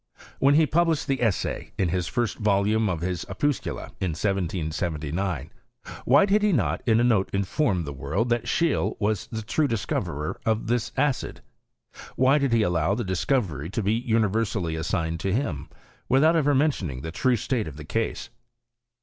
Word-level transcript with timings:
When 0.39 0.55
he 0.55 0.65
published 0.65 1.05
the 1.05 1.21
essay 1.21 1.73
in 1.77 1.91
the 1.91 2.01
first 2.01 2.37
volume 2.39 2.89
of 2.89 3.01
his 3.01 3.23
Opuscula, 3.25 3.89
in 3.99 4.13
1779, 4.15 5.51
why 6.05 6.25
did 6.25 6.41
he 6.41 6.51
not 6.51 6.81
in 6.87 6.97
anoteinforrathe 6.97 7.95
world 7.95 8.29
that 8.29 8.47
Scheele 8.47 8.95
was 8.99 9.27
the 9.27 9.43
true 9.43 9.67
discoverer 9.67 10.41
of 10.43 10.65
this 10.65 10.91
acid? 10.97 11.41
Why 12.15 12.39
did 12.39 12.51
he 12.51 12.63
allow 12.63 12.95
the 12.95 13.03
discovery 13.03 13.69
to 13.69 13.83
be 13.83 13.93
universally 13.93 14.75
assigned 14.75 15.19
to 15.19 15.31
him, 15.33 15.69
without 16.09 16.35
ever 16.35 16.55
mentioning 16.55 17.01
the 17.01 17.11
true 17.11 17.35
state 17.35 17.67
of 17.67 17.77
the 17.77 17.85
case? 17.85 18.31